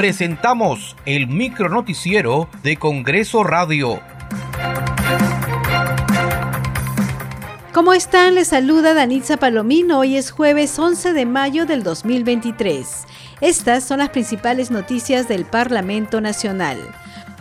presentamos 0.00 0.96
el 1.04 1.26
micronoticiero 1.26 2.48
de 2.62 2.78
Congreso 2.78 3.44
Radio. 3.44 4.00
¿Cómo 7.74 7.92
están? 7.92 8.34
Les 8.34 8.48
saluda 8.48 8.94
Danitza 8.94 9.36
Palomino. 9.36 9.98
Hoy 9.98 10.16
es 10.16 10.30
jueves 10.30 10.78
11 10.78 11.12
de 11.12 11.26
mayo 11.26 11.66
del 11.66 11.82
2023. 11.82 13.04
Estas 13.42 13.84
son 13.84 13.98
las 13.98 14.08
principales 14.08 14.70
noticias 14.70 15.28
del 15.28 15.44
Parlamento 15.44 16.22
Nacional. 16.22 16.78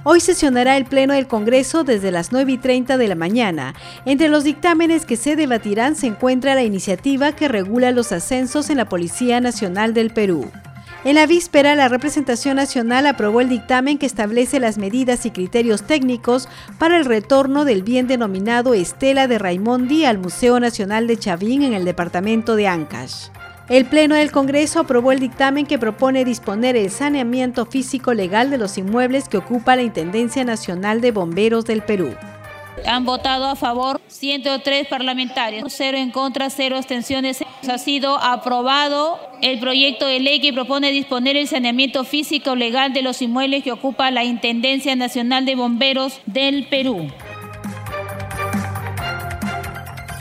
Hoy 0.03 0.19
sesionará 0.19 0.75
el 0.75 0.83
Pleno 0.83 1.13
del 1.13 1.27
Congreso 1.27 1.85
desde 1.85 2.11
las 2.11 2.33
9 2.33 2.51
y 2.51 2.57
30 2.57 2.97
de 2.97 3.07
la 3.07 3.15
mañana. 3.15 3.73
Entre 4.03 4.27
los 4.27 4.43
dictámenes 4.43 5.05
que 5.05 5.15
se 5.15 5.37
debatirán 5.37 5.95
se 5.95 6.07
encuentra 6.07 6.55
la 6.55 6.63
iniciativa 6.63 7.31
que 7.31 7.47
regula 7.47 7.91
los 7.91 8.11
ascensos 8.11 8.69
en 8.69 8.75
la 8.75 8.89
Policía 8.89 9.39
Nacional 9.39 9.93
del 9.93 10.09
Perú. 10.09 10.51
En 11.05 11.15
la 11.15 11.25
víspera, 11.27 11.75
la 11.75 11.87
representación 11.87 12.57
nacional 12.57 13.07
aprobó 13.07 13.39
el 13.39 13.47
dictamen 13.47 13.97
que 13.97 14.05
establece 14.05 14.59
las 14.59 14.77
medidas 14.77 15.25
y 15.25 15.31
criterios 15.31 15.83
técnicos 15.83 16.49
para 16.77 16.97
el 16.97 17.05
retorno 17.05 17.63
del 17.63 17.83
bien 17.83 18.07
denominado 18.07 18.73
Estela 18.73 19.27
de 19.27 19.39
Raimondi 19.39 20.03
al 20.03 20.17
Museo 20.17 20.59
Nacional 20.59 21.07
de 21.07 21.15
Chavín 21.15 21.63
en 21.63 21.73
el 21.73 21.85
departamento 21.85 22.57
de 22.57 22.67
Ancash. 22.67 23.29
El 23.69 23.85
Pleno 23.85 24.15
del 24.15 24.33
Congreso 24.33 24.81
aprobó 24.81 25.13
el 25.13 25.21
dictamen 25.21 25.65
que 25.65 25.79
propone 25.79 26.25
disponer 26.25 26.75
el 26.75 26.89
saneamiento 26.89 27.65
físico 27.65 28.13
legal 28.13 28.49
de 28.49 28.57
los 28.57 28.77
inmuebles 28.77 29.29
que 29.29 29.37
ocupa 29.37 29.77
la 29.77 29.83
Intendencia 29.83 30.43
Nacional 30.43 30.99
de 30.99 31.11
Bomberos 31.11 31.63
del 31.63 31.81
Perú. 31.81 32.13
Han 32.85 33.05
votado 33.05 33.45
a 33.45 33.55
favor 33.55 33.98
103 34.19 34.87
parlamentarios, 34.87 35.71
cero 35.73 35.97
en 35.97 36.11
contra, 36.11 36.49
cero 36.49 36.75
abstenciones. 36.75 37.41
Ha 37.69 37.77
sido 37.77 38.21
aprobado 38.21 39.17
el 39.41 39.59
proyecto 39.59 40.05
de 40.07 40.19
ley 40.19 40.41
que 40.41 40.51
propone 40.51 40.91
disponer 40.91 41.37
el 41.37 41.47
saneamiento 41.47 42.03
físico 42.03 42.53
legal 42.55 42.91
de 42.91 43.01
los 43.01 43.21
inmuebles 43.21 43.63
que 43.63 43.71
ocupa 43.71 44.11
la 44.11 44.25
Intendencia 44.25 44.93
Nacional 44.97 45.45
de 45.45 45.55
Bomberos 45.55 46.19
del 46.25 46.67
Perú. 46.67 47.07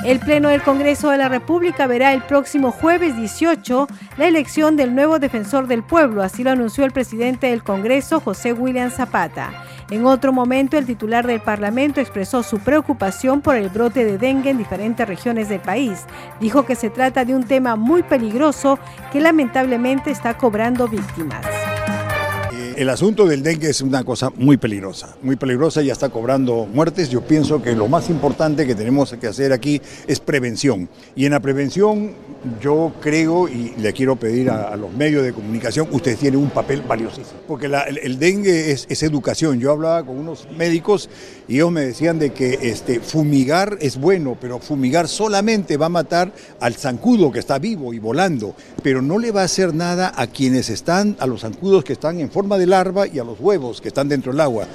El 0.05 0.21
Pleno 0.21 0.51
del 0.51 0.63
Congreso 0.63 1.11
de 1.11 1.19
la 1.19 1.29
República 1.29 1.89
verá 1.89 2.15
el 2.15 2.23
próximo 2.23 2.71
jueves 2.71 3.17
18 3.17 3.89
la 4.17 4.29
elección 4.29 4.77
del 4.77 4.95
nuevo 4.95 5.19
defensor 5.19 5.67
del 5.67 5.83
pueblo, 5.83 6.23
así 6.23 6.45
lo 6.45 6.53
anunció 6.53 6.85
el 6.85 6.93
presidente 6.93 7.49
del 7.49 7.65
Congreso, 7.65 8.21
José 8.21 8.53
William 8.53 8.93
Zapata. 8.93 9.68
En 9.91 10.05
otro 10.05 10.33
momento, 10.33 10.77
el 10.77 10.85
titular 10.85 11.27
del 11.27 11.41
Parlamento 11.41 12.01
expresó 12.01 12.43
su 12.43 12.59
preocupación 12.59 13.41
por 13.41 13.57
el 13.57 13.71
brote 13.71 14.05
de 14.05 14.19
dengue 14.19 14.51
en 14.51 14.59
diferentes 14.59 15.09
regiones 15.09 15.49
del 15.49 15.61
país. 15.61 16.05
Dijo 16.41 16.67
que 16.67 16.75
se 16.75 16.91
trata 16.91 17.25
de 17.25 17.35
un 17.35 17.45
tema 17.45 17.75
muy 17.77 18.03
peligroso 18.03 18.79
que 19.13 19.21
lamentablemente 19.21 20.11
está 20.11 20.37
cobrando 20.37 20.89
víctimas 20.89 21.58
el 22.79 22.91
asunto 22.91 23.27
del 23.27 23.43
dengue 23.43 23.71
es 23.71 23.81
una 23.81 24.05
cosa 24.05 24.31
muy 24.37 24.57
peligrosa, 24.57 25.17
muy 25.21 25.35
peligrosa, 25.35 25.83
ya 25.83 25.93
está 25.93 26.11
cobrando 26.11 26.65
muertes. 26.73 27.11
Yo 27.11 27.23
pienso 27.23 27.61
que 27.61 27.75
lo 27.75 27.89
más 27.89 28.09
importante 28.09 28.69
que 28.69 28.77
tenemos 28.77 29.13
que 29.21 29.27
hacer 29.27 29.53
aquí 29.53 29.83
es 30.07 30.21
prevención. 30.21 30.89
Y 31.17 31.25
en 31.25 31.33
la 31.33 31.41
prevención 31.41 32.13
yo 32.61 32.93
creo 33.01 33.49
y 33.49 33.75
le 33.79 33.93
quiero 33.93 34.15
pedir 34.15 34.49
a, 34.51 34.77
los 34.77 34.93
medios 34.93 35.25
de 35.25 35.33
comunicación, 35.33 35.89
ustedes 35.91 36.21
tienen 36.21 36.39
un 36.39 36.51
papel 36.51 36.83
valiosísimo, 36.83 37.41
porque 37.49 37.67
el, 37.67 38.19
dengue 38.21 38.71
es, 38.71 39.03
educación. 39.03 39.59
Yo 39.59 39.73
hablaba 39.73 40.05
con 40.05 40.17
unos 40.17 40.47
médicos 40.57 41.11
y 41.49 41.57
ellos 41.57 41.73
me 41.73 41.81
decían 41.81 42.21
de 42.21 42.31
que 42.31 42.59
este, 42.63 43.01
fumigar 43.01 43.77
es 43.81 43.99
bueno, 43.99 44.37
pero 44.41 44.61
fumigar 44.61 45.09
solamente 45.09 45.77
va 45.77 45.87
a 45.87 45.89
matar 45.89 46.33
al 46.61 46.75
zancudo 46.75 47.33
que 47.33 47.41
está 47.41 47.59
vivo 47.59 47.93
y 47.93 47.99
volando, 47.99 48.55
pero 48.85 49.03
no 49.03 49.19
le 49.19 49.33
va 49.33 49.43
a 49.43 49.45
hacer 49.45 49.75
nada 49.75 50.13
a 50.15 50.29
quienes 50.29 50.71
están, 50.71 51.17
a 51.19 51.27
los 51.27 51.41
zancudos 51.41 51.83
que 51.83 51.93
están 51.93 52.21
en 52.21 52.31
forma 52.31 52.57
de 52.57 52.68
larva 52.69 53.07
y 53.07 53.19
a 53.19 53.25
los 53.25 53.41
huevos 53.41 53.81
que 53.81 53.89
están 53.89 54.09
dentro 54.09 54.33
del 54.33 54.41
agua. 54.41 54.67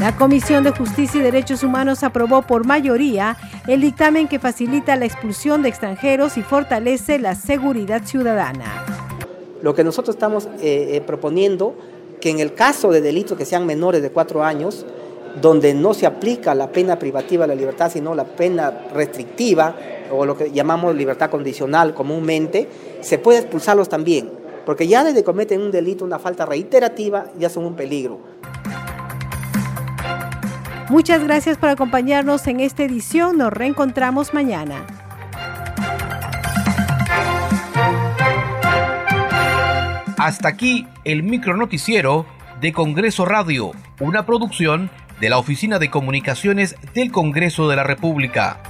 La 0.00 0.14
Comisión 0.14 0.62
de 0.62 0.72
Justicia 0.72 1.20
y 1.20 1.22
Derechos 1.22 1.62
Humanos 1.62 2.02
aprobó 2.02 2.42
por 2.42 2.66
mayoría 2.66 3.36
el 3.66 3.80
dictamen 3.80 4.28
que 4.28 4.38
facilita 4.38 4.94
la 4.94 5.06
expulsión 5.06 5.62
de 5.62 5.70
extranjeros 5.70 6.36
y 6.36 6.42
fortalece 6.42 7.18
la 7.18 7.34
seguridad 7.34 8.04
ciudadana. 8.04 8.84
Lo 9.62 9.74
que 9.74 9.84
nosotros 9.84 10.14
estamos 10.14 10.46
eh, 10.60 10.96
eh, 10.96 11.00
proponiendo, 11.00 11.74
que 12.20 12.30
en 12.30 12.40
el 12.40 12.52
caso 12.52 12.90
de 12.90 13.00
delitos 13.00 13.38
que 13.38 13.46
sean 13.46 13.64
menores 13.64 14.02
de 14.02 14.10
cuatro 14.10 14.44
años, 14.44 14.84
donde 15.40 15.72
no 15.72 15.94
se 15.94 16.06
aplica 16.06 16.54
la 16.54 16.70
pena 16.70 16.98
privativa 16.98 17.44
de 17.46 17.54
la 17.54 17.58
libertad, 17.58 17.90
sino 17.90 18.14
la 18.14 18.24
pena 18.24 18.70
restrictiva, 18.92 19.76
o 20.10 20.26
lo 20.26 20.36
que 20.36 20.50
llamamos 20.52 20.94
libertad 20.94 21.30
condicional 21.30 21.94
comúnmente, 21.94 22.68
se 23.00 23.18
puede 23.18 23.38
expulsarlos 23.40 23.88
también 23.88 24.45
porque 24.66 24.88
ya 24.88 25.04
desde 25.04 25.24
cometen 25.24 25.62
un 25.62 25.70
delito, 25.70 26.04
una 26.04 26.18
falta 26.18 26.44
reiterativa, 26.44 27.26
ya 27.38 27.48
son 27.48 27.64
un 27.64 27.76
peligro. 27.76 28.20
Muchas 30.90 31.22
gracias 31.22 31.56
por 31.56 31.68
acompañarnos 31.68 32.46
en 32.48 32.60
esta 32.60 32.82
edición. 32.82 33.38
Nos 33.38 33.52
reencontramos 33.52 34.34
mañana. 34.34 34.84
Hasta 40.18 40.48
aquí 40.48 40.86
el 41.04 41.22
micronoticiero 41.22 42.26
de 42.60 42.72
Congreso 42.72 43.24
Radio, 43.24 43.70
una 44.00 44.26
producción 44.26 44.90
de 45.20 45.30
la 45.30 45.38
Oficina 45.38 45.78
de 45.78 45.90
Comunicaciones 45.90 46.74
del 46.94 47.12
Congreso 47.12 47.68
de 47.68 47.76
la 47.76 47.84
República. 47.84 48.60